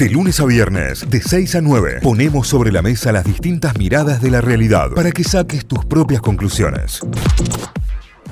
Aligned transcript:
De 0.00 0.08
lunes 0.08 0.40
a 0.40 0.46
viernes, 0.46 1.10
de 1.10 1.20
6 1.20 1.56
a 1.56 1.60
9, 1.60 1.98
ponemos 2.02 2.48
sobre 2.48 2.72
la 2.72 2.80
mesa 2.80 3.12
las 3.12 3.22
distintas 3.22 3.76
miradas 3.76 4.22
de 4.22 4.30
la 4.30 4.40
realidad 4.40 4.92
para 4.94 5.12
que 5.12 5.22
saques 5.24 5.66
tus 5.66 5.84
propias 5.84 6.22
conclusiones. 6.22 7.00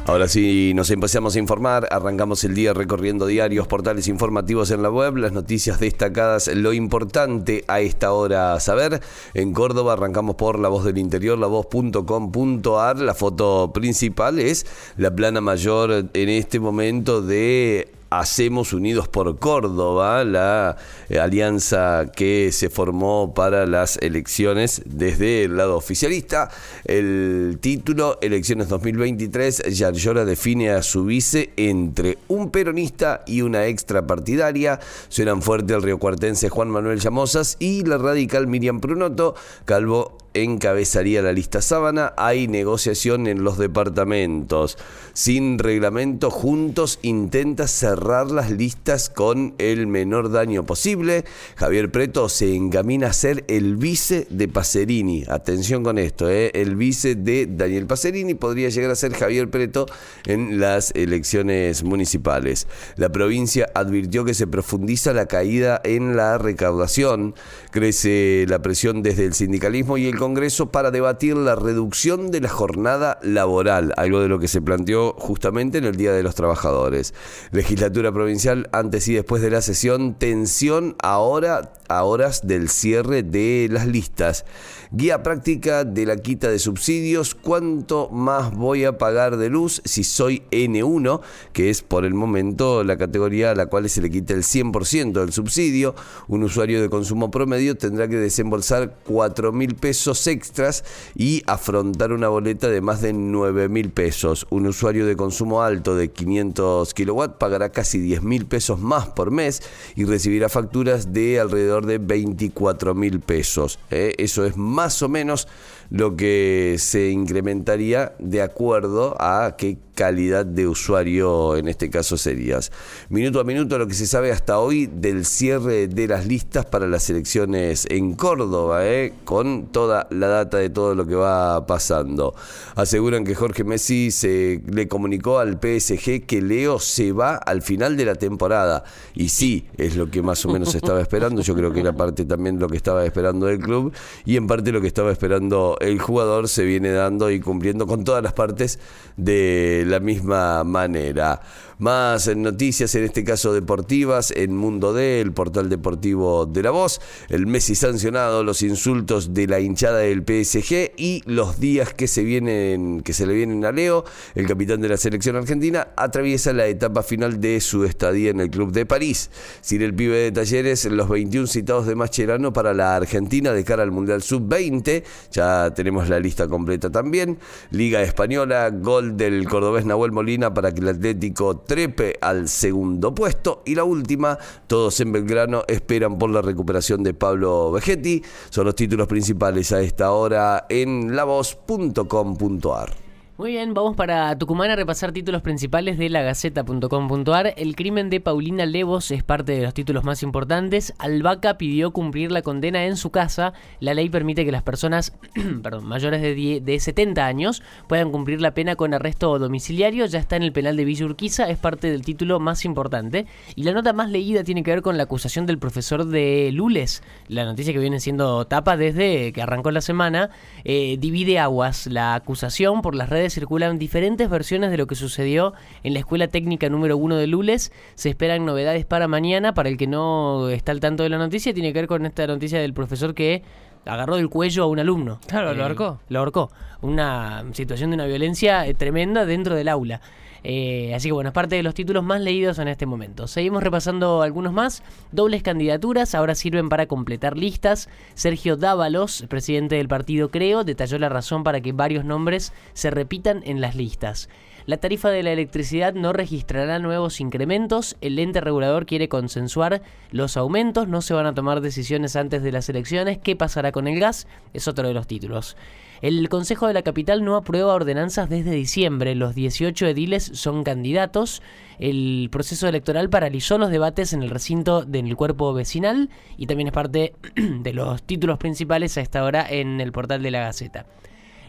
Ahora 0.06 0.28
sí, 0.28 0.72
nos 0.74 0.90
empezamos 0.90 1.36
a 1.36 1.38
informar, 1.38 1.86
arrancamos 1.90 2.42
el 2.44 2.54
día 2.54 2.72
recorriendo 2.72 3.26
diarios, 3.26 3.66
portales 3.66 4.08
informativos 4.08 4.70
en 4.70 4.82
la 4.82 4.88
web, 4.88 5.18
las 5.18 5.32
noticias 5.32 5.78
destacadas, 5.78 6.48
lo 6.48 6.72
importante 6.72 7.64
a 7.68 7.80
esta 7.80 8.12
hora 8.12 8.58
saber. 8.60 9.02
En 9.34 9.52
Córdoba 9.52 9.92
arrancamos 9.92 10.36
por 10.36 10.58
La 10.58 10.70
Voz 10.70 10.86
del 10.86 10.96
Interior, 10.96 11.36
lavoz.com.ar. 11.36 12.96
La 12.96 13.12
foto 13.12 13.74
principal 13.74 14.38
es 14.38 14.64
la 14.96 15.14
plana 15.14 15.42
mayor 15.42 16.06
en 16.14 16.28
este 16.30 16.60
momento 16.60 17.20
de 17.20 17.92
Hacemos 18.10 18.72
Unidos 18.72 19.08
por 19.08 19.38
Córdoba, 19.38 20.24
la 20.24 20.76
eh, 21.08 21.18
alianza 21.18 22.10
que 22.14 22.50
se 22.52 22.70
formó 22.70 23.34
para 23.34 23.66
las 23.66 23.98
elecciones 23.98 24.82
desde 24.86 25.44
el 25.44 25.56
lado 25.56 25.76
oficialista. 25.76 26.50
El 26.84 27.58
título, 27.60 28.18
Elecciones 28.22 28.68
2023, 28.68 29.64
Yarlora 29.76 30.24
define 30.24 30.70
a 30.70 30.82
su 30.82 31.04
vice 31.04 31.50
entre 31.56 32.18
un 32.28 32.50
peronista 32.50 33.22
y 33.26 33.42
una 33.42 33.66
extrapartidaria. 33.66 34.80
Suenan 35.08 35.42
fuerte 35.42 35.74
el 35.74 35.82
riocuartense 35.82 36.48
Juan 36.48 36.70
Manuel 36.70 37.00
Llamosas 37.00 37.56
y 37.58 37.84
la 37.84 37.98
radical 37.98 38.46
Miriam 38.46 38.80
Prunoto. 38.80 39.34
Calvo 39.64 40.18
encabezaría 40.42 41.22
la 41.22 41.32
lista 41.32 41.62
sábana. 41.62 42.12
Hay 42.16 42.48
negociación 42.48 43.26
en 43.26 43.44
los 43.44 43.58
departamentos. 43.58 44.78
Sin 45.12 45.58
reglamento, 45.58 46.30
juntos 46.30 46.98
intenta 47.02 47.66
cerrar 47.68 48.30
las 48.30 48.50
listas 48.50 49.10
con 49.10 49.54
el 49.58 49.86
menor 49.86 50.30
daño 50.30 50.64
posible. 50.64 51.24
Javier 51.56 51.90
Preto 51.90 52.28
se 52.28 52.54
encamina 52.54 53.08
a 53.08 53.12
ser 53.12 53.44
el 53.48 53.76
vice 53.76 54.26
de 54.30 54.48
Pacerini. 54.48 55.24
Atención 55.28 55.82
con 55.82 55.98
esto, 55.98 56.30
¿eh? 56.30 56.50
el 56.54 56.76
vice 56.76 57.14
de 57.14 57.46
Daniel 57.50 57.86
Pacerini 57.86 58.34
podría 58.34 58.68
llegar 58.68 58.90
a 58.90 58.96
ser 58.96 59.12
Javier 59.12 59.50
Preto 59.50 59.86
en 60.24 60.60
las 60.60 60.92
elecciones 60.94 61.82
municipales. 61.82 62.66
La 62.96 63.10
provincia 63.10 63.68
advirtió 63.74 64.24
que 64.24 64.34
se 64.34 64.46
profundiza 64.46 65.12
la 65.12 65.26
caída 65.26 65.80
en 65.84 66.16
la 66.16 66.38
recaudación, 66.38 67.34
crece 67.70 68.46
la 68.48 68.62
presión 68.62 69.02
desde 69.02 69.24
el 69.24 69.34
sindicalismo 69.34 69.98
y 69.98 70.06
el 70.06 70.16
Congreso 70.16 70.27
para 70.70 70.90
debatir 70.90 71.36
la 71.36 71.54
reducción 71.54 72.30
de 72.30 72.40
la 72.40 72.48
jornada 72.48 73.18
laboral, 73.22 73.92
algo 73.96 74.20
de 74.20 74.28
lo 74.28 74.38
que 74.38 74.48
se 74.48 74.60
planteó 74.60 75.14
justamente 75.18 75.78
en 75.78 75.84
el 75.84 75.96
Día 75.96 76.12
de 76.12 76.22
los 76.22 76.34
Trabajadores. 76.34 77.14
Legislatura 77.50 78.12
provincial 78.12 78.68
antes 78.72 79.08
y 79.08 79.14
después 79.14 79.42
de 79.42 79.50
la 79.50 79.62
sesión, 79.62 80.14
tensión 80.14 80.96
ahora 81.02 81.72
a 81.88 82.04
horas 82.04 82.46
del 82.46 82.68
cierre 82.68 83.22
de 83.22 83.68
las 83.70 83.86
listas. 83.86 84.44
Guía 84.90 85.22
práctica 85.22 85.84
de 85.84 86.06
la 86.06 86.16
quita 86.16 86.48
de 86.48 86.58
subsidios. 86.58 87.34
¿Cuánto 87.34 88.08
más 88.08 88.54
voy 88.54 88.84
a 88.84 88.96
pagar 88.96 89.36
de 89.36 89.50
luz 89.50 89.82
si 89.84 90.02
soy 90.02 90.44
N1, 90.50 91.20
que 91.52 91.68
es 91.68 91.82
por 91.82 92.06
el 92.06 92.14
momento 92.14 92.82
la 92.84 92.96
categoría 92.96 93.50
a 93.50 93.54
la 93.54 93.66
cual 93.66 93.90
se 93.90 94.00
le 94.00 94.08
quita 94.08 94.32
el 94.32 94.44
100% 94.44 95.12
del 95.12 95.32
subsidio? 95.34 95.94
Un 96.26 96.42
usuario 96.42 96.80
de 96.80 96.88
consumo 96.88 97.30
promedio 97.30 97.76
tendrá 97.76 98.08
que 98.08 98.16
desembolsar 98.16 98.96
4 99.04 99.52
mil 99.52 99.74
pesos 99.74 100.26
extras 100.26 100.84
y 101.14 101.42
afrontar 101.46 102.12
una 102.12 102.28
boleta 102.28 102.70
de 102.70 102.80
más 102.80 103.02
de 103.02 103.12
9 103.12 103.68
mil 103.68 103.90
pesos. 103.90 104.46
Un 104.48 104.66
usuario 104.66 105.04
de 105.04 105.16
consumo 105.16 105.60
alto 105.60 105.96
de 105.96 106.10
500 106.12 106.94
kilowatts 106.94 107.36
pagará 107.38 107.72
casi 107.72 107.98
10 107.98 108.22
mil 108.22 108.46
pesos 108.46 108.80
más 108.80 109.08
por 109.08 109.32
mes 109.32 109.62
y 109.96 110.06
recibirá 110.06 110.48
facturas 110.48 111.12
de 111.12 111.40
alrededor 111.40 111.84
de 111.84 111.98
24 111.98 112.94
mil 112.94 113.20
pesos. 113.20 113.78
¿eh? 113.90 114.14
Eso 114.16 114.46
es 114.46 114.56
más 114.56 114.77
o 115.02 115.08
menos 115.08 115.48
lo 115.90 116.16
que 116.16 116.76
se 116.78 117.10
incrementaría 117.10 118.14
de 118.20 118.42
acuerdo 118.42 119.16
a 119.18 119.56
qué 119.58 119.78
calidad 119.98 120.46
de 120.46 120.68
usuario 120.68 121.56
en 121.56 121.66
este 121.66 121.90
caso 121.90 122.16
serías. 122.16 122.70
Minuto 123.08 123.40
a 123.40 123.44
minuto 123.44 123.76
lo 123.78 123.88
que 123.88 123.94
se 123.94 124.06
sabe 124.06 124.30
hasta 124.30 124.60
hoy 124.60 124.86
del 124.86 125.24
cierre 125.24 125.88
de 125.88 126.06
las 126.06 126.24
listas 126.24 126.66
para 126.66 126.86
las 126.86 127.10
elecciones 127.10 127.84
en 127.90 128.14
Córdoba, 128.14 128.86
¿eh? 128.86 129.14
con 129.24 129.66
toda 129.72 130.06
la 130.10 130.28
data 130.28 130.58
de 130.58 130.70
todo 130.70 130.94
lo 130.94 131.04
que 131.04 131.16
va 131.16 131.66
pasando. 131.66 132.36
Aseguran 132.76 133.24
que 133.24 133.34
Jorge 133.34 133.64
Messi 133.64 134.12
se 134.12 134.62
le 134.68 134.86
comunicó 134.86 135.40
al 135.40 135.54
PSG 135.54 136.26
que 136.26 136.42
Leo 136.42 136.78
se 136.78 137.10
va 137.10 137.34
al 137.34 137.62
final 137.62 137.96
de 137.96 138.04
la 138.04 138.14
temporada. 138.14 138.84
Y 139.14 139.30
sí, 139.30 139.66
es 139.78 139.96
lo 139.96 140.08
que 140.08 140.22
más 140.22 140.46
o 140.46 140.48
menos 140.48 140.76
estaba 140.76 141.00
esperando. 141.00 141.42
Yo 141.42 141.56
creo 141.56 141.72
que 141.72 141.80
era 141.80 141.92
parte 141.92 142.24
también 142.24 142.60
lo 142.60 142.68
que 142.68 142.76
estaba 142.76 143.04
esperando 143.04 143.48
el 143.48 143.58
club 143.58 143.92
y 144.24 144.36
en 144.36 144.46
parte 144.46 144.70
lo 144.70 144.80
que 144.80 144.86
estaba 144.86 145.10
esperando 145.10 145.76
el 145.80 145.98
jugador 145.98 146.48
se 146.48 146.64
viene 146.64 146.92
dando 146.92 147.32
y 147.32 147.40
cumpliendo 147.40 147.88
con 147.88 148.04
todas 148.04 148.22
las 148.22 148.32
partes 148.32 148.78
de 149.16 149.87
la 149.88 150.00
misma 150.00 150.64
manera. 150.64 151.40
Más 151.78 152.34
noticias, 152.34 152.92
en 152.96 153.04
este 153.04 153.22
caso 153.22 153.52
deportivas, 153.52 154.32
en 154.32 154.56
Mundo 154.56 154.92
D, 154.92 155.20
el 155.20 155.32
portal 155.32 155.68
deportivo 155.68 156.44
de 156.44 156.64
La 156.64 156.72
Voz, 156.72 157.00
el 157.28 157.46
Messi 157.46 157.76
sancionado, 157.76 158.42
los 158.42 158.62
insultos 158.62 159.32
de 159.32 159.46
la 159.46 159.60
hinchada 159.60 159.98
del 159.98 160.24
PSG 160.24 160.94
y 160.96 161.22
los 161.26 161.60
días 161.60 161.94
que 161.94 162.08
se 162.08 162.24
vienen, 162.24 163.02
que 163.02 163.12
se 163.12 163.26
le 163.26 163.34
vienen 163.34 163.64
a 163.64 163.70
Leo, 163.70 164.04
el 164.34 164.48
capitán 164.48 164.80
de 164.80 164.88
la 164.88 164.96
selección 164.96 165.36
argentina, 165.36 165.86
atraviesa 165.96 166.52
la 166.52 166.66
etapa 166.66 167.04
final 167.04 167.40
de 167.40 167.60
su 167.60 167.84
estadía 167.84 168.30
en 168.30 168.40
el 168.40 168.50
club 168.50 168.72
de 168.72 168.84
París. 168.84 169.30
Sin 169.60 169.80
el 169.80 169.94
pibe 169.94 170.16
de 170.16 170.32
talleres, 170.32 170.84
los 170.86 171.08
21 171.08 171.46
citados 171.46 171.86
de 171.86 171.94
Mascherano 171.94 172.52
para 172.52 172.74
la 172.74 172.96
Argentina 172.96 173.52
de 173.52 173.62
cara 173.62 173.84
al 173.84 173.92
Mundial 173.92 174.22
Sub-20, 174.22 175.04
ya 175.30 175.72
tenemos 175.74 176.08
la 176.08 176.18
lista 176.18 176.48
completa 176.48 176.90
también. 176.90 177.38
Liga 177.70 178.02
Española, 178.02 178.70
gol 178.70 179.16
del 179.16 179.48
cordobés 179.48 179.77
Nahuel 179.84 180.12
Molina 180.12 180.52
para 180.52 180.72
que 180.72 180.80
el 180.80 180.88
Atlético 180.88 181.58
trepe 181.58 182.18
al 182.20 182.48
segundo 182.48 183.14
puesto. 183.14 183.62
Y 183.64 183.74
la 183.74 183.84
última, 183.84 184.38
todos 184.66 185.00
en 185.00 185.12
Belgrano 185.12 185.64
esperan 185.68 186.18
por 186.18 186.30
la 186.30 186.42
recuperación 186.42 187.02
de 187.02 187.14
Pablo 187.14 187.72
Vegetti. 187.72 188.22
Son 188.50 188.64
los 188.64 188.74
títulos 188.74 189.06
principales 189.06 189.72
a 189.72 189.80
esta 189.80 190.12
hora 190.12 190.66
en 190.68 191.14
lavoz.com.ar. 191.14 193.07
Muy 193.38 193.52
bien, 193.52 193.72
vamos 193.72 193.94
para 193.94 194.36
Tucumán 194.36 194.72
a 194.72 194.74
repasar 194.74 195.12
títulos 195.12 195.42
principales 195.42 195.96
de 195.96 196.08
la 196.08 196.22
Gaceta.com.ar. 196.22 197.54
El 197.56 197.76
crimen 197.76 198.10
de 198.10 198.20
Paulina 198.20 198.66
Levos 198.66 199.12
es 199.12 199.22
parte 199.22 199.52
de 199.52 199.62
los 199.62 199.74
títulos 199.74 200.02
más 200.02 200.24
importantes. 200.24 200.92
Albaca 200.98 201.56
pidió 201.56 201.92
cumplir 201.92 202.32
la 202.32 202.42
condena 202.42 202.86
en 202.86 202.96
su 202.96 203.10
casa. 203.10 203.52
La 203.78 203.94
ley 203.94 204.08
permite 204.08 204.44
que 204.44 204.50
las 204.50 204.64
personas 204.64 205.16
perdón, 205.62 205.84
mayores 205.84 206.20
de, 206.20 206.60
de 206.60 206.80
70 206.80 207.24
años 207.24 207.62
puedan 207.86 208.10
cumplir 208.10 208.40
la 208.40 208.54
pena 208.54 208.74
con 208.74 208.92
arresto 208.92 209.38
domiciliario. 209.38 210.06
Ya 210.06 210.18
está 210.18 210.34
en 210.34 210.42
el 210.42 210.50
penal 210.50 210.76
de 210.76 210.84
Villa 210.84 211.04
Urquiza, 211.04 211.48
es 211.48 211.58
parte 211.58 211.92
del 211.92 212.02
título 212.02 212.40
más 212.40 212.64
importante. 212.64 213.26
Y 213.54 213.62
la 213.62 213.70
nota 213.70 213.92
más 213.92 214.10
leída 214.10 214.42
tiene 214.42 214.64
que 214.64 214.72
ver 214.72 214.82
con 214.82 214.96
la 214.96 215.04
acusación 215.04 215.46
del 215.46 215.60
profesor 215.60 216.06
de 216.06 216.50
Lules. 216.52 217.04
La 217.28 217.44
noticia 217.44 217.72
que 217.72 217.78
viene 217.78 218.00
siendo 218.00 218.48
tapa 218.48 218.76
desde 218.76 219.32
que 219.32 219.42
arrancó 219.42 219.70
la 219.70 219.80
semana. 219.80 220.30
Eh, 220.64 220.96
divide 220.98 221.38
aguas 221.38 221.86
la 221.86 222.16
acusación 222.16 222.82
por 222.82 222.96
las 222.96 223.08
redes 223.08 223.27
circulan 223.30 223.78
diferentes 223.78 224.28
versiones 224.28 224.70
de 224.70 224.76
lo 224.76 224.86
que 224.86 224.94
sucedió 224.94 225.54
en 225.82 225.94
la 225.94 226.00
Escuela 226.00 226.28
Técnica 226.28 226.68
número 226.68 226.96
1 226.96 227.16
de 227.16 227.26
Lules. 227.26 227.72
Se 227.94 228.08
esperan 228.08 228.44
novedades 228.44 228.84
para 228.84 229.08
mañana. 229.08 229.54
Para 229.54 229.68
el 229.68 229.76
que 229.76 229.86
no 229.86 230.48
está 230.48 230.72
al 230.72 230.80
tanto 230.80 231.02
de 231.02 231.08
la 231.08 231.18
noticia, 231.18 231.54
tiene 231.54 231.72
que 231.72 231.80
ver 231.80 231.88
con 231.88 232.06
esta 232.06 232.26
noticia 232.26 232.60
del 232.60 232.74
profesor 232.74 233.14
que 233.14 233.42
agarró 233.84 234.16
del 234.16 234.28
cuello 234.28 234.64
a 234.64 234.66
un 234.66 234.78
alumno. 234.78 235.20
Claro, 235.26 235.54
lo 235.54 235.60
eh, 235.60 235.64
ahorcó. 235.64 236.00
Lo 236.08 236.18
ahorcó. 236.20 236.50
Una 236.82 237.44
situación 237.52 237.90
de 237.90 237.94
una 237.94 238.06
violencia 238.06 238.66
eh, 238.66 238.74
tremenda 238.74 239.24
dentro 239.24 239.54
del 239.54 239.68
aula. 239.68 240.00
Eh, 240.44 240.94
así 240.94 241.08
que 241.08 241.12
bueno, 241.12 241.28
es 241.28 241.34
parte 241.34 241.56
de 241.56 241.62
los 241.62 241.74
títulos 241.74 242.04
más 242.04 242.20
leídos 242.20 242.58
en 242.58 242.68
este 242.68 242.86
momento. 242.86 243.26
Seguimos 243.26 243.62
repasando 243.62 244.22
algunos 244.22 244.52
más. 244.52 244.82
Dobles 245.12 245.42
candidaturas 245.42 246.14
ahora 246.14 246.34
sirven 246.34 246.68
para 246.68 246.86
completar 246.86 247.36
listas. 247.36 247.88
Sergio 248.14 248.56
Dávalos, 248.56 249.24
presidente 249.28 249.76
del 249.76 249.88
partido 249.88 250.30
Creo, 250.30 250.64
detalló 250.64 250.98
la 250.98 251.08
razón 251.08 251.44
para 251.44 251.60
que 251.60 251.72
varios 251.72 252.04
nombres 252.04 252.52
se 252.72 252.90
repitan 252.90 253.42
en 253.44 253.60
las 253.60 253.74
listas. 253.74 254.28
La 254.68 254.76
tarifa 254.76 255.08
de 255.08 255.22
la 255.22 255.32
electricidad 255.32 255.94
no 255.94 256.12
registrará 256.12 256.78
nuevos 256.78 257.22
incrementos. 257.22 257.96
El 258.02 258.18
ente 258.18 258.42
regulador 258.42 258.84
quiere 258.84 259.08
consensuar 259.08 259.80
los 260.10 260.36
aumentos. 260.36 260.88
No 260.88 261.00
se 261.00 261.14
van 261.14 261.24
a 261.24 261.34
tomar 261.34 261.62
decisiones 261.62 262.16
antes 262.16 262.42
de 262.42 262.52
las 262.52 262.68
elecciones. 262.68 263.16
¿Qué 263.16 263.34
pasará 263.34 263.72
con 263.72 263.88
el 263.88 263.98
gas? 263.98 264.26
Es 264.52 264.68
otro 264.68 264.86
de 264.86 264.92
los 264.92 265.06
títulos. 265.06 265.56
El 266.00 266.28
Consejo 266.28 266.68
de 266.68 266.74
la 266.74 266.82
Capital 266.82 267.24
no 267.24 267.34
aprueba 267.34 267.74
ordenanzas 267.74 268.28
desde 268.28 268.52
diciembre. 268.52 269.16
Los 269.16 269.34
18 269.34 269.86
ediles 269.86 270.30
son 270.34 270.62
candidatos. 270.62 271.42
El 271.80 272.28
proceso 272.30 272.68
electoral 272.68 273.10
paralizó 273.10 273.58
los 273.58 273.70
debates 273.70 274.12
en 274.12 274.22
el 274.22 274.30
recinto 274.30 274.84
del 274.84 275.16
cuerpo 275.16 275.52
vecinal 275.52 276.08
y 276.36 276.46
también 276.46 276.68
es 276.68 276.72
parte 276.72 277.14
de 277.36 277.72
los 277.72 278.02
títulos 278.04 278.38
principales 278.38 278.96
a 278.96 279.00
esta 279.00 279.24
hora 279.24 279.44
en 279.48 279.80
el 279.80 279.90
portal 279.90 280.22
de 280.22 280.30
la 280.30 280.40
Gaceta. 280.40 280.86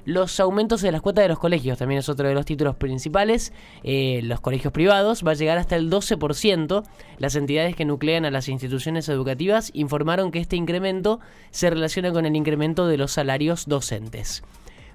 Los 0.09 0.39
aumentos 0.39 0.81
de 0.81 0.91
las 0.91 1.03
cuotas 1.03 1.23
de 1.23 1.29
los 1.29 1.38
colegios 1.38 1.77
también 1.77 2.00
es 2.00 2.09
otro 2.09 2.27
de 2.27 2.33
los 2.33 2.44
títulos 2.44 2.75
principales. 2.75 3.53
Eh, 3.83 4.21
los 4.23 4.39
colegios 4.39 4.73
privados 4.73 5.23
va 5.23 5.33
a 5.33 5.35
llegar 5.35 5.59
hasta 5.59 5.75
el 5.75 5.91
12%. 5.91 6.83
Las 7.19 7.35
entidades 7.35 7.75
que 7.75 7.85
nuclean 7.85 8.25
a 8.25 8.31
las 8.31 8.50
instituciones 8.50 9.07
educativas 9.07 9.69
informaron 9.75 10.31
que 10.31 10.39
este 10.39 10.56
incremento 10.56 11.19
se 11.51 11.69
relaciona 11.69 12.11
con 12.11 12.25
el 12.25 12.35
incremento 12.35 12.88
de 12.88 12.97
los 12.97 13.11
salarios 13.11 13.67
docentes. 13.67 14.41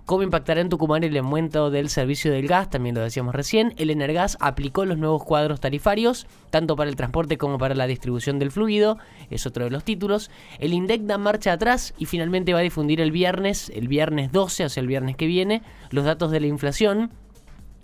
¿Cómo 0.06 0.22
impactará 0.22 0.60
en 0.60 0.68
Tucumán 0.68 1.02
el 1.02 1.16
aumento 1.16 1.70
del 1.70 1.88
servicio 1.88 2.30
del 2.30 2.46
gas? 2.46 2.68
También 2.68 2.94
lo 2.94 3.00
decíamos 3.00 3.34
recién. 3.34 3.72
El 3.78 3.88
Energas 3.88 4.36
aplicó 4.38 4.84
los 4.84 4.98
nuevos 4.98 5.24
cuadros 5.24 5.60
tarifarios, 5.60 6.26
tanto 6.50 6.76
para 6.76 6.90
el 6.90 6.96
transporte 6.96 7.38
como 7.38 7.56
para 7.56 7.74
la 7.74 7.86
distribución 7.86 8.38
del 8.38 8.50
fluido. 8.50 8.98
Es 9.30 9.46
otro 9.46 9.64
de 9.64 9.70
los 9.70 9.82
títulos. 9.82 10.30
El 10.58 10.74
INDEC 10.74 11.04
da 11.04 11.16
marcha 11.16 11.54
atrás 11.54 11.94
y 11.96 12.04
finalmente 12.04 12.52
va 12.52 12.58
a 12.58 12.62
difundir 12.62 13.00
el 13.00 13.12
viernes, 13.12 13.72
el 13.74 13.88
viernes 13.88 14.30
12, 14.30 14.66
o 14.66 14.68
sea, 14.68 14.82
el 14.82 14.88
viernes 14.88 15.16
que 15.16 15.26
viene, 15.26 15.62
los 15.88 16.04
datos 16.04 16.30
de 16.30 16.40
la 16.40 16.48
inflación. 16.48 17.10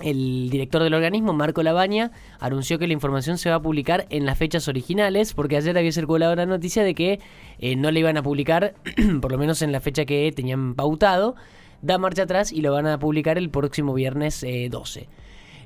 El 0.00 0.50
director 0.50 0.82
del 0.82 0.92
organismo, 0.92 1.32
Marco 1.32 1.62
Labaña, 1.62 2.10
anunció 2.38 2.78
que 2.78 2.86
la 2.86 2.92
información 2.92 3.38
se 3.38 3.48
va 3.48 3.56
a 3.56 3.62
publicar 3.62 4.06
en 4.10 4.26
las 4.26 4.36
fechas 4.36 4.68
originales, 4.68 5.32
porque 5.32 5.56
ayer 5.56 5.76
había 5.76 5.92
circulado 5.92 6.36
la 6.36 6.44
noticia 6.44 6.84
de 6.84 6.94
que 6.94 7.20
eh, 7.60 7.76
no 7.76 7.90
le 7.90 8.00
iban 8.00 8.18
a 8.18 8.22
publicar, 8.22 8.74
por 9.22 9.32
lo 9.32 9.38
menos 9.38 9.62
en 9.62 9.72
la 9.72 9.80
fecha 9.80 10.04
que 10.04 10.30
tenían 10.36 10.74
pautado 10.74 11.34
da 11.82 11.98
marcha 11.98 12.22
atrás 12.24 12.52
y 12.52 12.60
lo 12.60 12.72
van 12.72 12.86
a 12.86 12.98
publicar 12.98 13.38
el 13.38 13.50
próximo 13.50 13.94
viernes 13.94 14.44
12. 14.70 15.00
Eh, 15.00 15.08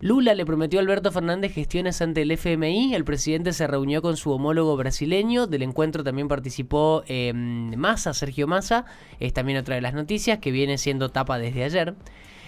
Lula 0.00 0.34
le 0.34 0.44
prometió 0.44 0.78
a 0.78 0.82
Alberto 0.82 1.11
Fernández 1.12 1.55
gestiones 1.55 2.02
ante 2.02 2.22
el 2.22 2.31
FMI. 2.31 2.94
El 2.94 3.05
presidente 3.05 3.52
se 3.55 3.66
reunió 3.66 4.02
con 4.02 4.19
su 4.19 4.32
homólogo 4.32 4.76
brasileño. 4.76 5.46
Del 5.46 5.62
encuentro 5.62 6.05
también 6.05 6.28
participó 6.28 7.05
eh, 7.06 7.32
Massa, 7.32 8.12
Sergio 8.12 8.46
Massa. 8.46 8.84
Es 9.19 9.32
también 9.32 9.58
otra 9.58 9.76
de 9.76 9.81
las 9.81 9.94
noticias 9.94 10.40
que 10.40 10.50
viene 10.50 10.76
siendo 10.76 11.08
tapa 11.11 11.38
desde 11.38 11.64
ayer. 11.64 11.94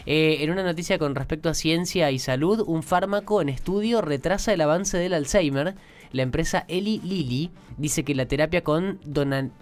Eh, 0.04 0.38
en 0.40 0.50
una 0.50 0.62
noticia 0.62 0.98
con 0.98 1.14
respecto 1.14 1.48
a 1.48 1.54
ciencia 1.54 2.10
y 2.10 2.18
salud, 2.18 2.62
un 2.66 2.82
fármaco 2.82 3.40
en 3.40 3.48
estudio 3.48 4.02
retrasa 4.02 4.52
el 4.52 4.60
avance 4.60 4.98
del 4.98 5.14
Alzheimer. 5.14 5.76
La 6.12 6.22
empresa 6.22 6.64
Eli 6.68 7.00
Lilly 7.02 7.50
dice 7.78 8.04
que 8.04 8.14
la 8.14 8.26
terapia 8.26 8.62
con 8.62 9.00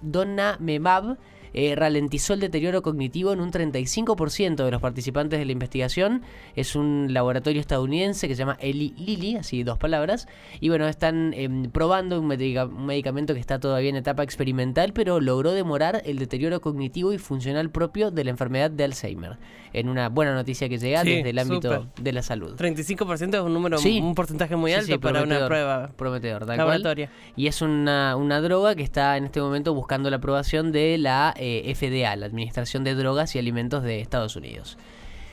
Donamemab 0.02 1.16
eh, 1.54 1.74
ralentizó 1.76 2.34
el 2.34 2.40
deterioro 2.40 2.82
cognitivo 2.82 3.32
en 3.32 3.40
un 3.40 3.52
35% 3.52 4.64
de 4.64 4.70
los 4.70 4.80
participantes 4.80 5.38
de 5.38 5.44
la 5.44 5.52
investigación. 5.52 6.22
Es 6.56 6.74
un 6.74 7.14
laboratorio 7.14 7.60
estadounidense 7.60 8.26
que 8.26 8.34
se 8.34 8.40
llama 8.40 8.58
Eli 8.60 8.92
Lilly, 8.98 9.36
así 9.36 9.62
dos 9.62 9.78
palabras. 9.78 10.26
Y 10.60 10.68
bueno, 10.68 10.88
están 10.88 11.32
em, 11.34 11.70
probando 11.70 12.20
un, 12.20 12.26
medicamento 12.26 13.34
que 13.34 13.40
está 13.40 13.60
todavía 13.60 13.90
en 13.90 13.96
etapa 13.96 14.24
experimental, 14.24 14.92
pero 14.92 15.20
logró 15.20 15.52
demorar 15.52 16.02
el 16.04 16.18
deterioro 16.18 16.60
cognitivo 16.60 17.12
y 17.12 17.18
funcional 17.18 17.70
propio 17.70 18.10
de 18.10 18.24
la 18.24 18.30
enfermedad 18.30 18.72
de 18.72 18.84
Alzheimer. 18.84 19.38
En 19.72 19.88
una 19.88 20.08
buena 20.08 20.34
noticia 20.34 20.68
que 20.68 20.78
llega 20.78 21.04
desde 21.04 21.30
el 21.30 21.38
ámbito 21.38 21.86
de 22.00 22.12
la 22.12 22.22
salud. 22.22 22.56
35% 22.56 23.34
es 23.34 23.40
un 23.40 23.54
número, 23.54 23.78
un 23.80 24.14
porcentaje 24.14 24.56
muy 24.56 24.72
alto 24.72 24.98
para 25.00 25.22
una 25.22 25.46
prueba 25.46 25.92
prometedor, 25.96 26.46
laboratoria. 26.48 27.10
Y 27.36 27.46
es 27.46 27.62
una, 27.62 28.16
una 28.16 28.40
droga 28.40 28.74
que 28.74 28.82
está 28.82 29.16
en 29.16 29.24
este 29.24 29.40
momento 29.40 29.72
buscando 29.72 30.10
la 30.10 30.16
aprobación 30.16 30.72
de 30.72 30.98
la 30.98 31.34
eh, 31.44 31.74
FDA, 31.74 32.16
la 32.16 32.24
Administración 32.24 32.84
de 32.84 32.94
Drogas 32.94 33.34
y 33.34 33.38
Alimentos 33.38 33.82
de 33.82 34.00
Estados 34.00 34.34
Unidos. 34.34 34.78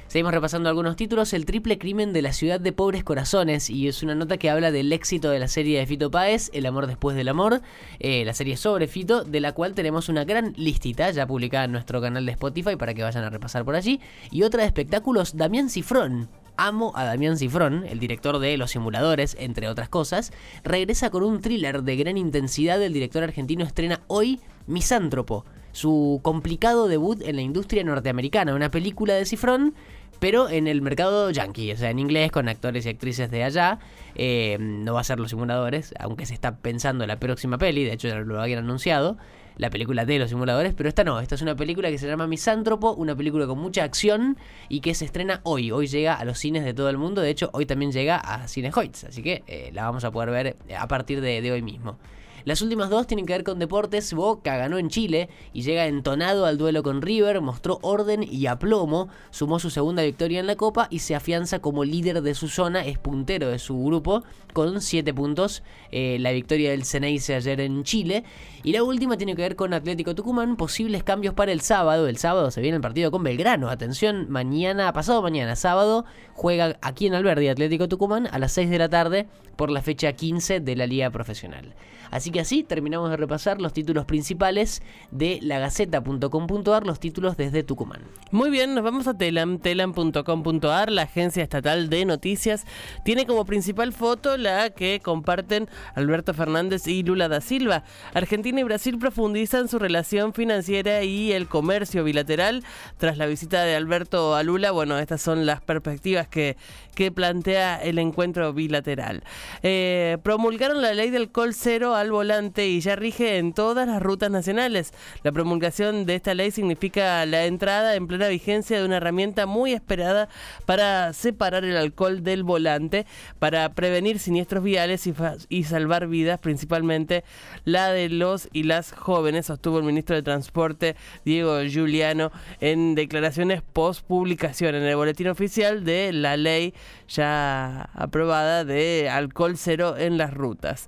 Seguimos 0.08 0.34
repasando 0.34 0.68
algunos 0.68 0.98
títulos. 0.98 1.32
El 1.32 1.46
triple 1.46 1.78
crimen 1.78 2.12
de 2.12 2.22
la 2.22 2.34
ciudad 2.34 2.60
de 2.60 2.74
pobres 2.74 3.06
corazones. 3.06 3.70
Y 3.70 3.88
es 3.88 4.04
una 4.04 4.14
nota 4.14 4.36
que 4.36 4.50
habla 4.50 4.70
del 4.70 4.92
éxito 4.92 5.30
de 5.30 5.40
la 5.40 5.48
serie 5.48 5.80
de 5.80 5.86
Fito 5.86 6.12
Páez, 6.12 6.50
El 6.52 6.66
amor 6.66 6.88
después 6.88 7.16
del 7.16 7.30
amor. 7.30 7.62
Eh, 8.00 8.26
la 8.26 8.34
serie 8.34 8.58
sobre 8.58 8.88
Fito, 8.88 9.24
de 9.24 9.40
la 9.40 9.54
cual 9.54 9.74
tenemos 9.74 10.10
una 10.10 10.26
gran 10.26 10.54
listita 10.58 11.10
ya 11.12 11.26
publicada 11.26 11.64
en 11.64 11.72
nuestro 11.72 12.02
canal 12.02 12.26
de 12.26 12.34
Spotify 12.34 12.76
para 12.76 12.94
que 12.94 13.04
vayan 13.04 13.24
a 13.24 13.30
repasar 13.30 13.64
por 13.64 13.76
allí. 13.76 14.02
Y 14.32 14.44
otra 14.44 14.64
de 14.64 14.68
espectáculos, 14.68 15.38
Damián 15.38 15.70
Cifrón. 15.70 16.28
Amo 16.58 16.92
a 16.94 17.06
Damián 17.06 17.38
Cifrón, 17.38 17.86
el 17.88 18.00
director 18.00 18.38
de 18.40 18.58
Los 18.58 18.72
Simuladores, 18.72 19.38
entre 19.40 19.70
otras 19.70 19.88
cosas, 19.88 20.34
regresa 20.66 21.10
con 21.10 21.24
un 21.24 21.40
thriller 21.40 21.84
de 21.84 21.96
gran 21.96 22.18
intensidad. 22.18 22.82
El 22.84 22.92
director 22.92 23.24
argentino 23.24 23.64
estrena 23.64 24.02
hoy 24.08 24.42
Misántropo, 24.68 25.46
su 25.72 26.20
complicado 26.24 26.88
debut 26.88 27.22
en 27.22 27.36
la 27.36 27.42
industria 27.42 27.84
norteamericana, 27.84 28.56
una 28.56 28.72
película 28.72 29.14
de 29.14 29.26
Cifrón, 29.26 29.74
pero 30.22 30.50
en 30.50 30.68
el 30.68 30.84
mercado 30.84 31.32
yankee, 31.32 31.72
o 31.72 31.78
sea, 31.78 31.90
en 31.90 31.98
inglés, 31.98 32.32
con 32.32 32.48
actores 32.48 32.86
y 32.86 32.90
actrices 32.90 33.32
de 33.32 33.44
allá. 33.44 33.80
Eh, 34.14 34.58
no 34.60 34.94
va 34.94 35.02
a 35.02 35.04
ser 35.04 35.20
Los 35.20 35.32
Simuladores, 35.32 35.96
aunque 36.00 36.28
se 36.28 36.36
está 36.36 36.58
pensando 36.58 37.04
en 37.04 37.08
la 37.08 37.20
próxima 37.20 37.58
peli, 37.58 37.84
de 37.84 37.94
hecho 37.94 38.08
ya 38.08 38.20
lo 38.20 38.40
habían 38.40 38.60
anunciado, 38.60 39.18
la 39.58 39.72
película 39.72 40.06
de 40.06 40.20
Los 40.20 40.30
Simuladores, 40.30 40.76
pero 40.76 40.90
esta 40.90 41.04
no, 41.04 41.20
esta 41.20 41.34
es 41.34 41.42
una 41.42 41.56
película 41.56 41.90
que 41.90 41.98
se 41.98 42.06
llama 42.06 42.28
Misántropo, 42.28 42.94
una 42.94 43.16
película 43.16 43.48
con 43.48 43.58
mucha 43.58 43.84
acción 43.84 44.38
y 44.70 44.82
que 44.82 44.94
se 44.94 45.06
estrena 45.06 45.42
hoy, 45.44 45.72
hoy 45.72 45.88
llega 45.88 46.14
a 46.14 46.24
los 46.24 46.38
cines 46.38 46.64
de 46.66 46.76
todo 46.76 46.90
el 46.90 47.00
mundo, 47.00 47.22
de 47.22 47.32
hecho 47.32 47.50
hoy 47.54 47.66
también 47.66 47.92
llega 47.92 48.18
a 48.18 48.48
Cines 48.48 48.78
Hoyts, 48.78 49.06
así 49.06 49.24
que 49.24 49.44
eh, 49.48 49.72
la 49.74 49.86
vamos 49.86 50.04
a 50.04 50.12
poder 50.12 50.30
ver 50.30 50.56
a 50.78 50.88
partir 50.88 51.20
de 51.20 51.52
hoy 51.52 51.64
mismo. 51.64 51.98
Las 52.46 52.62
últimas 52.62 52.90
dos 52.90 53.08
tienen 53.08 53.26
que 53.26 53.34
ver 53.34 53.44
con 53.44 53.60
deportes. 53.60 54.14
Boca 54.14 54.58
ganó 54.58 54.78
en 54.78 54.90
Chile 54.90 55.30
y 55.54 55.62
llega 55.62 55.86
entonado 55.86 56.46
al 56.46 56.58
duelo 56.58 56.84
con 56.84 57.02
River, 57.02 57.42
mostró 57.42 57.80
orden 57.82 58.24
y 58.24 58.48
aplomo, 58.48 59.10
sumó 59.30 59.60
su 59.60 59.70
segunda 59.70 60.04
victoria 60.04 60.40
en 60.40 60.48
la 60.48 60.56
Copa 60.56 60.88
y 60.90 61.00
se 61.00 61.16
afianza 61.16 61.60
como 61.60 61.84
líder 61.84 62.22
de 62.22 62.36
su 62.36 62.48
zona, 62.48 62.86
es 62.86 62.98
puntero 62.98 63.50
de 63.50 63.60
su 63.60 63.78
grupo 63.84 64.24
con 64.54 64.82
7 64.82 65.14
puntos. 65.14 65.64
Eh, 65.92 66.18
la 66.20 66.32
victoria 66.32 66.72
del 66.72 66.86
Ceneice 66.86 67.36
ayer 67.36 67.62
en 67.62 67.84
Chile. 67.84 68.24
Y 68.64 68.72
la 68.72 68.84
última 68.84 69.18
tiene 69.18 69.36
que 69.36 69.42
ver 69.42 69.56
con 69.56 69.74
Atlético 69.74 70.16
Tucumán, 70.16 70.56
posibles 70.56 71.04
cambios 71.04 71.34
para 71.34 71.52
el 71.52 71.62
sábado. 71.62 72.08
El 72.08 72.18
sábado 72.18 72.52
se 72.52 72.62
viene 72.62 72.76
el 72.76 72.82
partido 72.82 73.12
con 73.12 73.24
Belgrano. 73.24 73.70
Atención, 73.70 74.30
mañana, 74.30 74.92
pasado 74.94 75.22
mañana, 75.22 75.56
sábado, 75.56 76.06
juega 76.34 76.78
aquí 76.82 77.08
en 77.08 77.14
Alberdi 77.14 77.48
Atlético 77.48 77.88
Tucumán 77.88 78.28
a 78.32 78.40
las 78.40 78.52
6 78.54 78.70
de 78.70 78.78
la 78.78 78.90
tarde 78.90 79.28
por 79.56 79.70
la 79.70 79.82
fecha 79.82 80.14
15 80.14 80.60
de 80.60 80.76
la 80.76 80.88
Liga 80.88 81.10
Profesional. 81.10 81.74
Así 82.12 82.30
que 82.30 82.42
así 82.42 82.64
terminamos 82.64 83.10
de 83.10 83.18
repasar 83.18 83.60
los 83.62 83.74
títulos 83.74 84.06
principales 84.06 84.84
de 85.10 85.40
lagaceta.com.ar, 85.42 86.86
los 86.86 87.00
títulos 87.00 87.38
desde 87.38 87.64
Tucumán. 87.64 88.02
Muy 88.32 88.50
bien, 88.50 88.76
nos 88.76 88.84
vamos 88.84 89.08
a 89.08 89.18
Telam, 89.18 89.58
telam.com.ar, 89.58 90.92
la 90.92 91.04
agencia 91.04 91.42
estatal 91.42 91.90
de 91.90 92.06
noticias. 92.06 92.66
Tiene 93.04 93.26
como 93.26 93.46
principal 93.46 93.94
foto 93.94 94.38
la 94.38 94.70
que 94.70 95.00
comparten 95.02 95.70
Alberto 95.96 96.34
Fernández 96.34 96.88
y 96.88 97.04
Lula 97.04 97.28
da 97.28 97.42
Silva. 97.42 97.84
Argentina 98.14 98.60
y 98.60 98.64
Brasil 98.64 98.98
profundizan 99.00 99.68
su 99.68 99.80
relación 99.80 100.34
financiera 100.34 101.04
y 101.04 101.32
el 101.32 101.48
comercio 101.48 102.04
bilateral 102.04 102.64
tras 102.98 103.18
la 103.18 103.26
visita 103.26 103.64
de 103.64 103.76
Alberto 103.76 104.36
a 104.36 104.44
Lula. 104.44 104.72
Bueno, 104.72 104.98
estas 104.98 105.22
son 105.22 105.46
las 105.46 105.62
perspectivas 105.62 106.28
que, 106.28 106.58
que 106.96 107.12
plantea 107.12 107.82
el 107.82 108.00
encuentro 108.00 108.54
bilateral. 108.54 109.24
Eh, 109.64 110.18
promulgaron 110.24 110.82
la 110.82 110.94
ley 110.94 111.10
del 111.10 111.32
call 111.32 111.54
cero 111.54 111.96
al 112.02 112.12
volante 112.12 112.68
y 112.68 112.82
ya 112.82 112.96
rige 112.96 113.38
en 113.38 113.54
todas 113.54 113.88
las 113.88 114.02
rutas 114.02 114.30
nacionales. 114.30 114.94
La 115.24 115.32
promulgación 115.32 116.06
de 116.06 116.16
esta 116.16 116.34
ley 116.34 116.52
significa 116.52 117.26
la 117.26 117.46
entrada 117.46 117.96
en 117.96 118.08
plena 118.08 118.28
vigencia 118.28 118.80
de 118.80 118.86
una 118.86 118.98
herramienta 118.98 119.46
muy 119.46 119.74
esperada 119.74 120.30
para 120.66 121.14
separar 121.14 121.64
el 121.64 121.78
alcohol 121.78 122.24
del 122.24 122.44
volante, 122.44 123.06
para 123.40 123.74
prevenir 123.74 124.20
siniestros 124.20 124.64
viales 124.64 125.08
y, 125.50 125.64
salvar 125.64 126.08
vidas, 126.08 126.40
principalmente 126.40 127.24
la 127.66 127.92
de 127.92 128.10
los 128.10 128.50
y 128.52 128.64
las 128.64 128.92
jóvenes, 128.92 129.46
sostuvo 129.46 129.78
el 129.78 129.86
ministro 129.86 130.16
de 130.16 130.24
Transporte 130.24 130.96
Diego 131.26 131.62
Giuliano 131.64 132.32
en 132.60 132.96
declaraciones 132.96 133.62
post 133.62 134.06
publicación 134.06 134.76
en 134.76 134.84
el 134.84 134.96
boletín 134.96 135.28
oficial 135.28 135.84
de 135.84 136.12
la 136.14 136.38
ley 136.38 136.74
ya 137.08 137.90
aprobada 137.94 138.66
de 138.66 139.10
alcohol 139.10 139.58
cero 139.58 139.96
en 139.98 140.18
las 140.18 140.34
rutas. 140.34 140.88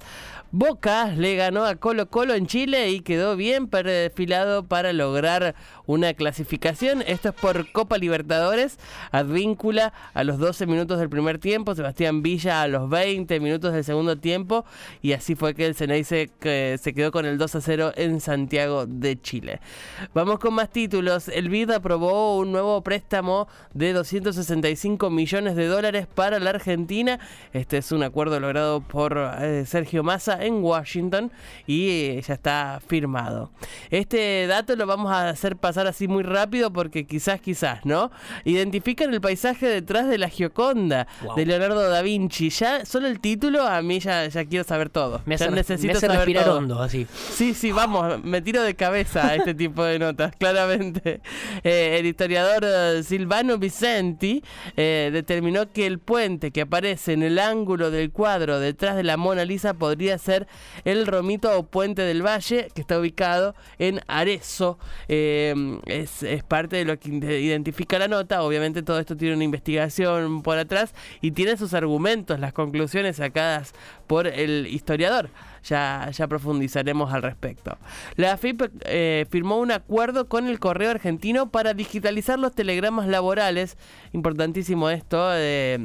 Boca 0.55 1.07
le 1.07 1.35
ganó 1.35 1.65
a 1.65 1.77
Colo 1.77 2.11
Colo 2.11 2.35
en 2.35 2.45
Chile 2.45 2.91
y 2.91 2.99
quedó 2.99 3.35
bien 3.35 3.67
perfilado 3.67 4.67
para 4.67 4.93
lograr 4.93 5.55
una 5.87 6.13
clasificación. 6.13 7.01
Esto 7.07 7.29
es 7.29 7.33
por 7.33 7.71
Copa 7.71 7.97
Libertadores. 7.97 8.77
Advíncula 9.11 9.93
a 10.13 10.23
los 10.23 10.37
12 10.37 10.67
minutos 10.67 10.99
del 10.99 11.09
primer 11.09 11.39
tiempo, 11.39 11.73
Sebastián 11.73 12.21
Villa 12.21 12.61
a 12.61 12.67
los 12.67 12.87
20 12.87 13.39
minutos 13.39 13.73
del 13.73 13.83
segundo 13.83 14.19
tiempo 14.19 14.63
y 15.01 15.13
así 15.13 15.33
fue 15.33 15.55
que 15.55 15.65
el 15.65 15.73
Ceneice 15.73 16.29
se 16.39 16.93
quedó 16.93 17.11
con 17.11 17.25
el 17.25 17.39
2 17.39 17.55
a 17.55 17.61
0 17.61 17.93
en 17.95 18.21
Santiago 18.21 18.85
de 18.85 19.19
Chile. 19.19 19.59
Vamos 20.13 20.37
con 20.37 20.53
más 20.53 20.69
títulos. 20.69 21.29
El 21.29 21.49
BID 21.49 21.71
aprobó 21.71 22.37
un 22.37 22.51
nuevo 22.51 22.83
préstamo 22.83 23.47
de 23.73 23.91
265 23.93 25.09
millones 25.09 25.55
de 25.55 25.65
dólares 25.65 26.05
para 26.05 26.37
la 26.37 26.51
Argentina. 26.51 27.19
Este 27.53 27.79
es 27.79 27.91
un 27.91 28.03
acuerdo 28.03 28.39
logrado 28.39 28.81
por 28.81 29.17
eh, 29.41 29.65
Sergio 29.65 30.03
Massa 30.03 30.42
en 30.43 30.63
Washington 30.63 31.31
y 31.67 31.89
eh, 31.89 32.23
ya 32.25 32.33
está 32.33 32.81
firmado. 32.85 33.51
Este 33.89 34.47
dato 34.47 34.75
lo 34.75 34.85
vamos 34.85 35.11
a 35.11 35.29
hacer 35.29 35.55
pasar 35.57 35.87
así 35.87 36.07
muy 36.07 36.23
rápido 36.23 36.71
porque 36.71 37.05
quizás, 37.05 37.39
quizás, 37.41 37.85
¿no? 37.85 38.11
Identifican 38.45 39.13
el 39.13 39.21
paisaje 39.21 39.67
detrás 39.67 40.07
de 40.07 40.17
la 40.17 40.29
Gioconda 40.29 41.07
Wow. 41.23 41.35
de 41.35 41.45
Leonardo 41.45 41.89
da 41.89 42.01
Vinci. 42.01 42.49
Ya 42.49 42.85
solo 42.85 43.07
el 43.07 43.19
título 43.19 43.63
a 43.67 43.81
mí 43.81 43.99
ya, 43.99 44.27
ya 44.27 44.45
quiero 44.45 44.63
saber 44.63 44.89
todo. 44.89 45.21
Me 45.25 45.37
ya 45.37 45.45
hace, 45.45 45.55
necesito 45.55 45.87
me 45.93 45.97
hace 45.97 46.07
saber 46.07 46.17
respirar 46.17 46.45
todo. 46.45 46.57
hondo, 46.57 46.81
así. 46.81 47.07
Sí, 47.31 47.53
sí, 47.53 47.71
vamos, 47.71 48.23
me 48.23 48.41
tiro 48.41 48.63
de 48.63 48.75
cabeza 48.75 49.27
a 49.27 49.35
este 49.35 49.53
tipo 49.53 49.83
de 49.83 49.99
notas, 49.99 50.35
claramente. 50.39 51.21
Eh, 51.63 51.97
el 51.99 52.05
historiador 52.07 52.63
eh, 52.65 53.03
Silvano 53.03 53.57
Vicenti 53.57 54.43
eh, 54.75 55.09
determinó 55.13 55.71
que 55.71 55.85
el 55.85 55.99
puente 55.99 56.51
que 56.51 56.61
aparece 56.61 57.13
en 57.13 57.23
el 57.23 57.37
ángulo 57.39 57.91
del 57.91 58.11
cuadro 58.11 58.59
detrás 58.59 58.95
de 58.95 59.03
la 59.03 59.15
Mona 59.17 59.45
Lisa 59.45 59.73
podría 59.75 60.17
ser 60.17 60.32
el 60.85 61.05
Romito 61.07 61.57
o 61.57 61.63
Puente 61.63 62.01
del 62.03 62.25
Valle, 62.25 62.67
que 62.73 62.81
está 62.81 62.99
ubicado 62.99 63.55
en 63.79 64.01
Arezzo. 64.07 64.77
Eh, 65.07 65.53
es, 65.85 66.23
parte 66.47 66.75
de 66.77 66.85
lo 66.85 66.99
que 66.99 67.09
ide- 67.09 67.39
identifica 67.41 67.97
la 67.99 68.07
nota. 68.07 68.43
Obviamente 68.43 68.83
todo 68.83 68.99
esto 68.99 69.15
tiene 69.15 69.35
una 69.35 69.43
investigación 69.43 70.41
por 70.43 70.57
atrás 70.57 70.93
y 71.21 71.31
tiene 71.31 71.57
sus 71.57 71.73
argumentos, 71.73 72.39
las 72.39 72.53
conclusiones 72.53 73.17
sacadas 73.17 73.73
por 74.07 74.27
el 74.27 74.67
historiador. 74.67 75.29
Ya, 75.63 76.09
ya 76.11 76.27
profundizaremos 76.27 77.13
al 77.13 77.21
respecto. 77.21 77.77
La 78.17 78.33
AFIP 78.33 78.63
eh, 78.85 79.25
firmó 79.29 79.59
un 79.59 79.71
acuerdo 79.71 80.27
con 80.27 80.47
el 80.47 80.59
correo 80.59 80.91
argentino 80.91 81.51
para 81.51 81.73
digitalizar 81.73 82.37
los 82.37 82.53
telegramas 82.53 83.07
laborales. 83.07 83.77
Importantísimo 84.11 84.89
esto. 84.89 85.29
eh, 85.33 85.79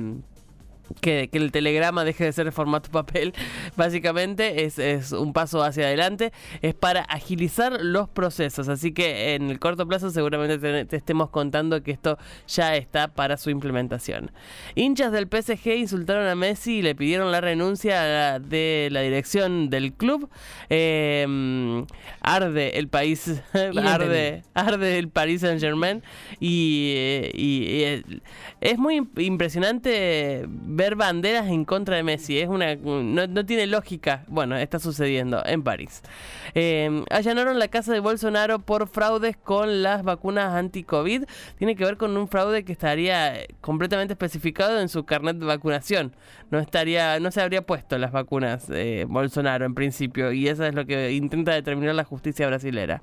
que, 1.01 1.29
que 1.31 1.39
el 1.39 1.53
telegrama 1.53 2.05
deje 2.05 2.25
de 2.25 2.33
ser 2.33 2.51
formato 2.53 2.91
papel, 2.93 3.33
básicamente 3.77 4.65
es, 4.65 4.79
es 4.79 5.13
un 5.13 5.33
paso 5.33 5.63
hacia 5.63 5.85
adelante, 5.87 6.33
es 6.63 6.75
para 6.75 7.03
agilizar 7.03 7.79
los 7.83 8.09
procesos, 8.09 8.69
así 8.69 8.93
que 8.93 9.35
en 9.35 9.51
el 9.51 9.59
corto 9.59 9.87
plazo 9.87 10.11
seguramente 10.11 10.59
te, 10.59 10.85
te 10.85 10.97
estemos 10.97 11.31
contando 11.31 11.83
que 11.83 11.91
esto 11.93 12.19
ya 12.47 12.77
está 12.77 13.09
para 13.09 13.37
su 13.37 13.51
implementación. 13.51 14.31
Hinchas 14.75 15.13
del 15.13 15.29
PSG 15.29 15.77
insultaron 15.77 16.27
a 16.27 16.35
Messi 16.35 16.79
y 16.79 16.83
le 16.83 16.95
pidieron 16.95 17.31
la 17.33 17.41
renuncia 17.41 18.03
la- 18.07 18.39
de 18.39 18.89
la 18.91 19.01
dirección 19.01 19.71
del 19.71 19.93
club. 19.93 20.29
Eh, 20.71 21.85
arde 22.21 22.79
el 22.79 22.89
país, 22.89 23.41
arde, 23.55 24.43
arde 24.55 24.99
el 24.99 25.09
Paris 25.09 25.41
Saint 25.43 25.61
Germain 25.61 26.03
y, 26.41 26.93
eh, 26.97 27.31
y, 27.35 27.63
y, 27.85 28.23
es 28.61 28.79
muy 28.79 28.99
imp- 28.99 29.21
impresionante 29.23 30.47
ver 30.79 30.95
banderas 30.95 31.49
en 31.49 31.65
contra 31.65 31.97
de 31.97 32.05
Messi. 32.05 32.39
Es 32.39 32.49
una 32.49 32.77
no, 32.77 33.27
no 33.27 33.45
tiene 33.45 33.67
lógica. 33.67 34.25
Bueno, 34.29 34.57
está 34.57 34.79
sucediendo 34.79 35.43
en 35.45 35.65
París. 35.65 36.03
Eh, 36.55 37.05
allanaron 37.11 37.59
la 37.59 37.67
casa 37.67 37.93
de 37.93 37.99
Bolsonaro 37.99 38.61
por 38.61 38.87
fraudes 38.87 39.37
con 39.37 39.83
las 39.83 40.05
vacunas 40.05 40.55
anti-COVID. 40.55 41.25
Tiene 41.59 41.75
que 41.75 41.85
ver 41.85 41.97
con 41.97 42.17
un 42.17 42.29
fraude 42.29 42.65
que 42.65 42.73
estaría 42.73 43.35
completamente 43.61 44.13
especificado 44.13 44.81
en 44.81 44.89
su 44.89 45.05
carnet 45.05 45.37
de 45.37 45.47
vacunación. 45.47 46.15
No 46.51 46.61
estaría, 46.61 47.19
no 47.19 47.33
se 47.33 47.43
habría 47.43 47.67
puesto 47.67 47.99
las 47.99 48.13
vacunas 48.13 48.71
eh, 48.71 49.05
Bolsonaro 49.09 49.67
en 49.67 49.75
principio. 49.75 50.31
Y 50.31 50.47
eso 50.47 50.65
es 50.65 50.75
lo 50.77 50.87
que 50.87 51.13
intenta 51.13 51.53
determinar 51.53 51.97
la 51.97 52.05
justicia 52.05 52.47
brasilera. 52.47 53.03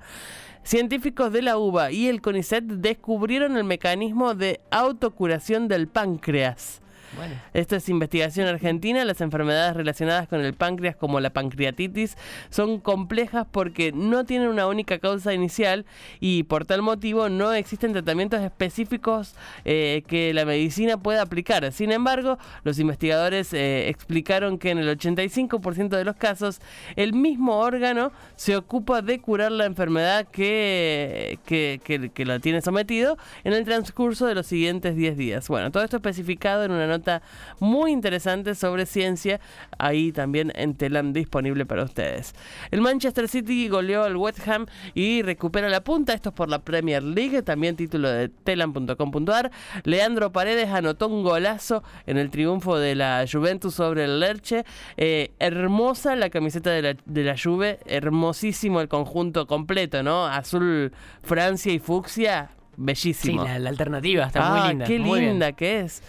Científicos 0.63 1.33
de 1.33 1.41
la 1.41 1.57
UBA 1.57 1.91
y 1.91 2.07
el 2.07 2.21
CONICET 2.21 2.63
descubrieron 2.63 3.57
el 3.57 3.65
mecanismo 3.65 4.33
de 4.33 4.61
autocuración 4.71 5.67
del 5.67 5.89
páncreas. 5.89 6.81
Bueno. 7.15 7.35
Esto 7.53 7.75
es 7.75 7.89
investigación 7.89 8.47
argentina. 8.47 9.05
Las 9.05 9.21
enfermedades 9.21 9.75
relacionadas 9.75 10.27
con 10.27 10.41
el 10.41 10.53
páncreas, 10.53 10.95
como 10.95 11.19
la 11.19 11.31
pancreatitis, 11.31 12.17
son 12.49 12.79
complejas 12.79 13.47
porque 13.51 13.91
no 13.91 14.25
tienen 14.25 14.49
una 14.49 14.67
única 14.67 14.99
causa 14.99 15.33
inicial 15.33 15.85
y 16.19 16.43
por 16.43 16.65
tal 16.65 16.81
motivo 16.81 17.29
no 17.29 17.53
existen 17.53 17.93
tratamientos 17.93 18.41
específicos 18.41 19.35
eh, 19.63 20.03
que 20.07 20.33
la 20.33 20.45
medicina 20.45 20.97
pueda 20.97 21.21
aplicar. 21.21 21.71
Sin 21.71 21.91
embargo, 21.91 22.37
los 22.63 22.79
investigadores 22.79 23.53
eh, 23.53 23.89
explicaron 23.89 24.57
que 24.57 24.71
en 24.71 24.79
el 24.79 24.97
85% 24.97 25.89
de 25.89 26.05
los 26.05 26.15
casos 26.15 26.59
el 26.95 27.13
mismo 27.13 27.57
órgano 27.57 28.11
se 28.35 28.55
ocupa 28.55 29.01
de 29.01 29.19
curar 29.19 29.51
la 29.51 29.65
enfermedad 29.65 30.27
que, 30.27 31.39
que, 31.45 31.79
que, 31.83 32.09
que 32.09 32.25
la 32.25 32.39
tiene 32.39 32.61
sometido 32.61 33.17
en 33.43 33.53
el 33.53 33.65
transcurso 33.65 34.25
de 34.25 34.35
los 34.35 34.47
siguientes 34.47 34.95
10 34.95 35.17
días. 35.17 35.47
Bueno, 35.47 35.71
todo 35.71 35.83
esto 35.83 35.97
especificado 35.97 36.63
en 36.63 36.71
una 36.71 36.87
nota 36.87 37.04
muy 37.59 37.91
interesante 37.91 38.55
sobre 38.55 38.85
ciencia, 38.85 39.39
ahí 39.77 40.11
también 40.11 40.51
en 40.55 40.75
Telam 40.75 41.13
disponible 41.13 41.65
para 41.65 41.83
ustedes. 41.83 42.33
El 42.71 42.81
Manchester 42.81 43.27
City 43.27 43.67
goleó 43.69 44.03
al 44.03 44.15
West 44.17 44.47
Ham 44.47 44.65
y 44.93 45.21
recupera 45.21 45.69
la 45.69 45.83
punta, 45.83 46.13
esto 46.13 46.29
es 46.29 46.35
por 46.35 46.49
la 46.49 46.59
Premier 46.59 47.03
League, 47.03 47.41
también 47.41 47.75
título 47.75 48.09
de 48.09 48.29
telam.com.ar. 48.29 49.51
Leandro 49.83 50.31
Paredes 50.31 50.69
anotó 50.69 51.07
un 51.07 51.23
golazo 51.23 51.83
en 52.05 52.17
el 52.17 52.29
triunfo 52.29 52.77
de 52.77 52.95
la 52.95 53.25
Juventus 53.31 53.75
sobre 53.75 54.05
el 54.05 54.19
Lerche. 54.19 54.65
Eh, 54.97 55.33
hermosa 55.39 56.15
la 56.15 56.29
camiseta 56.29 56.71
de 56.71 56.81
la, 56.81 56.95
de 57.05 57.23
la 57.23 57.35
Juve, 57.41 57.79
hermosísimo 57.85 58.81
el 58.81 58.87
conjunto 58.87 59.47
completo, 59.47 60.03
¿no? 60.03 60.25
Azul, 60.25 60.91
Francia 61.23 61.71
y 61.73 61.79
fucsia, 61.79 62.49
Sí, 62.51 62.55
bellísimo. 62.77 63.43
la, 63.45 63.57
la 63.59 63.69
alternativa 63.69 64.25
está 64.25 64.39
Ah, 64.47 64.59
muy 64.59 64.69
linda. 64.69 64.85
Qué 64.85 64.99
muy 64.99 65.19
bien. 65.19 65.31
linda 65.31 65.51
que 65.53 65.79
es. 65.81 66.01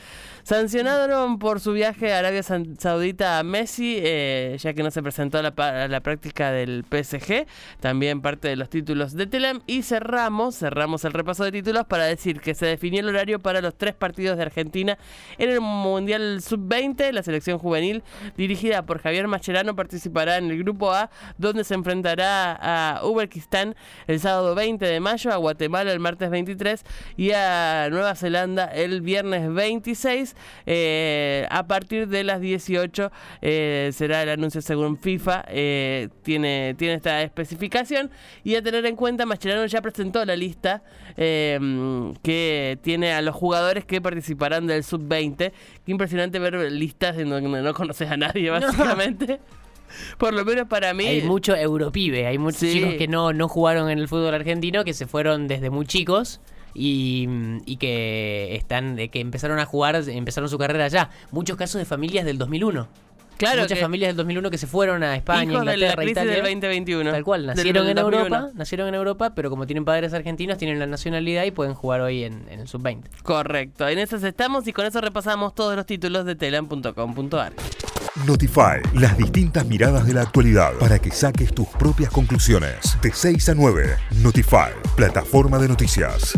Sancionaron 0.47 1.41
por 1.41 1.59
su 1.59 1.73
viaje 1.73 2.15
a 2.15 2.21
Arabia 2.21 2.41
Saudita 2.45 3.41
a 3.41 3.43
Messi, 3.43 3.97
eh, 3.99 4.57
ya 4.61 4.75
que 4.75 4.85
no 4.85 4.93
se 4.93 5.03
presentó 5.03 5.39
a 5.39 5.43
la, 5.43 5.49
a 5.49 5.89
la 5.89 6.01
práctica 6.03 6.53
del 6.53 6.85
PSG. 6.89 7.49
También 7.81 8.21
parte 8.21 8.47
de 8.47 8.55
los 8.55 8.71
títulos 8.71 9.15
de 9.15 9.27
Telam. 9.27 9.63
Y 9.67 9.83
cerramos, 9.83 10.57
cerramos 10.57 11.05
el 11.05 11.15
repaso 11.15 11.43
de 11.43 11.51
títulos 11.51 11.85
para 11.87 12.05
decir 12.05 12.41
que 12.41 12.55
se 12.55 12.65
definió 12.65 13.01
el 13.01 13.09
horario 13.09 13.41
para 13.41 13.61
los 13.61 13.77
tres 13.77 13.97
partidos 13.97 14.37
de 14.37 14.45
Argentina 14.45 14.97
en 15.37 15.51
el 15.51 15.61
Mundial 15.61 16.41
Sub-20. 16.41 17.11
La 17.11 17.25
selección 17.25 17.59
juvenil, 17.59 18.05
dirigida 18.37 18.87
por 18.87 19.01
Javier 19.01 19.27
Mascherano, 19.27 19.75
participará 19.75 20.37
en 20.37 20.53
el 20.53 20.63
Grupo 20.63 20.93
A, 20.93 21.11
donde 21.39 21.65
se 21.65 21.75
enfrentará 21.75 22.53
a 22.53 23.05
Uzbekistán 23.05 23.75
el 24.07 24.21
sábado 24.21 24.55
20 24.55 24.87
de 24.87 25.01
mayo, 25.01 25.33
a 25.33 25.39
Guatemala 25.39 25.91
el 25.91 25.99
martes 25.99 26.31
23 26.31 26.85
y 27.17 27.33
a 27.33 27.89
Nueva 27.91 28.15
Zelanda 28.15 28.67
el 28.67 29.01
viernes 29.01 29.53
26. 29.53 30.36
Eh, 30.67 31.47
a 31.51 31.67
partir 31.67 32.09
de 32.09 32.25
las 32.25 32.41
18 32.41 33.11
eh, 33.43 33.91
será 33.93 34.23
el 34.23 34.29
anuncio 34.31 34.61
según 34.63 34.97
FIFA. 34.99 35.45
eh, 35.49 36.09
tiene, 36.23 36.75
tiene 36.79 36.95
esta 36.95 37.23
especificación. 37.23 38.11
Y 38.45 38.55
a 38.57 38.63
tener 38.63 38.85
en 38.87 38.97
cuenta, 38.97 39.27
Mascherano 39.27 39.67
ya 39.67 39.81
presentó 39.83 40.25
la 40.25 40.37
lista 40.37 40.83
que 42.23 42.79
tiene 42.83 43.13
a 43.13 43.23
los 43.23 43.35
jugadores 43.35 43.85
que 43.85 44.01
participarán 44.01 44.67
del 44.67 44.85
sub-20. 44.85 45.37
Qué 45.37 45.53
impresionante 45.93 46.39
ver 46.39 46.55
listas 46.73 47.17
en 47.19 47.31
donde 47.31 47.63
no 47.63 47.75
conoces 47.75 48.11
a 48.11 48.17
nadie, 48.17 48.51
básicamente. 48.57 49.41
Por 50.19 50.35
lo 50.35 50.45
menos 50.45 50.67
para 50.67 50.93
mí. 50.95 51.07
Hay 51.07 51.23
mucho 51.23 51.55
europibe, 51.55 52.27
hay 52.27 52.39
muchos 52.39 52.61
Sí. 52.61 52.73
chicos 52.73 52.95
que 52.95 53.07
no, 53.07 53.33
no 53.33 53.49
jugaron 53.49 53.89
en 53.89 53.99
el 53.99 54.09
fútbol 54.09 54.35
argentino, 54.35 54.85
que 54.85 54.93
se 54.93 55.07
fueron 55.07 55.47
desde 55.47 55.71
muy 55.71 55.87
chicos 55.87 56.41
y, 56.77 57.29
y 57.65 57.77
que 57.77 58.55
están 58.55 58.97
que 58.97 59.21
empezaron 59.21 59.59
a 59.59 59.67
jugar, 59.67 59.97
empezaron 60.09 60.49
su 60.49 60.59
carrera 60.59 60.85
allá. 60.85 61.11
Muchos 61.31 61.57
casos 61.57 61.79
de 61.79 61.85
familias 61.85 62.25
del 62.25 62.39
2001. 62.39 62.87
Claro 63.39 63.63
Muchas 63.63 63.77
que- 63.79 63.83
familias 63.83 64.09
del 64.11 64.17
2001 64.17 64.51
que 64.51 64.59
se 64.59 64.67
fueron 64.67 65.03
a 65.03 65.15
España, 65.17 65.45
Hijos 65.53 65.61
de 65.61 65.65
la 65.67 65.75
Inglaterra, 65.75 65.97
crisis 66.03 66.13
Italia. 66.13 66.33
del 66.33 66.43
2021. 66.43 67.11
Tal 67.13 67.25
cual, 67.25 67.47
nacieron 67.47 67.87
en 67.87 67.97
2001. 67.97 68.25
Europa, 68.37 68.51
nacieron 68.55 68.89
en 68.89 68.95
Europa, 68.95 69.35
pero 69.35 69.51
como 69.51 69.67
tienen 69.67 69.85
padres 69.85 70.13
argentinos, 70.15 70.59
tienen 70.59 70.79
la 70.79 70.87
nacionalidad 70.87 71.45
y 71.45 71.51
pueden 71.51 71.75
jugar 71.75 72.01
hoy 72.01 72.25
en, 72.25 72.47
en 72.51 72.61
el 72.61 72.69
sub-20. 72.69 73.03
Correcto, 73.23 73.87
en 73.89 73.99
esas 73.99 74.23
estamos 74.23 74.67
y 74.67 74.73
con 74.73 74.87
eso 74.87 75.01
repasamos 75.01 75.55
todos 75.55 75.77
los 75.77 75.85
títulos 75.87 76.25
de 76.25 76.35
telam.com.ar. 76.35 77.53
Notify, 78.27 78.81
las 78.95 79.19
distintas 79.19 79.67
miradas 79.67 80.07
de 80.07 80.15
la 80.15 80.23
actualidad 80.23 80.73
para 80.81 80.99
que 80.99 81.11
saques 81.11 81.53
tus 81.55 81.69
propias 81.69 82.11
conclusiones. 82.11 82.97
De 83.03 83.13
6 83.13 83.51
a 83.51 83.55
9, 83.55 83.97
Notify, 84.23 84.71
plataforma 84.97 85.59
de 85.59 85.69
noticias. 85.69 86.33